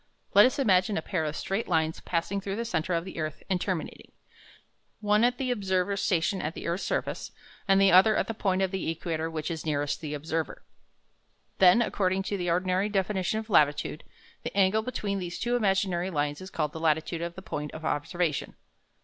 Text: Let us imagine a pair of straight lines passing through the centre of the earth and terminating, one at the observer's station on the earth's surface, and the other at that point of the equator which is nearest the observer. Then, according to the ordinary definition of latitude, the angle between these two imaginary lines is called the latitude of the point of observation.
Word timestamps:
Let 0.33 0.47
us 0.47 0.57
imagine 0.57 0.97
a 0.97 1.01
pair 1.03 1.25
of 1.25 1.35
straight 1.35 1.67
lines 1.67 1.99
passing 1.99 2.41
through 2.41 2.55
the 2.55 2.65
centre 2.65 2.95
of 2.95 3.05
the 3.05 3.19
earth 3.19 3.43
and 3.51 3.61
terminating, 3.61 4.11
one 4.99 5.23
at 5.23 5.37
the 5.37 5.51
observer's 5.51 6.01
station 6.01 6.41
on 6.41 6.51
the 6.55 6.65
earth's 6.65 6.83
surface, 6.83 7.31
and 7.67 7.79
the 7.79 7.91
other 7.91 8.15
at 8.17 8.25
that 8.25 8.39
point 8.39 8.63
of 8.63 8.71
the 8.71 8.89
equator 8.89 9.29
which 9.29 9.51
is 9.51 9.63
nearest 9.63 10.01
the 10.01 10.15
observer. 10.15 10.63
Then, 11.59 11.83
according 11.83 12.23
to 12.23 12.37
the 12.37 12.49
ordinary 12.49 12.89
definition 12.89 13.37
of 13.37 13.47
latitude, 13.51 14.03
the 14.41 14.57
angle 14.57 14.81
between 14.81 15.19
these 15.19 15.37
two 15.37 15.55
imaginary 15.55 16.09
lines 16.09 16.41
is 16.41 16.49
called 16.49 16.71
the 16.73 16.79
latitude 16.79 17.21
of 17.21 17.35
the 17.35 17.43
point 17.43 17.71
of 17.71 17.85
observation. 17.85 18.55